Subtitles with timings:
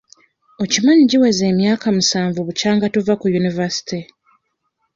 [0.63, 3.97] Okimanyi giweze emyaka musanvu bukyanga tuva ku yunivaasite?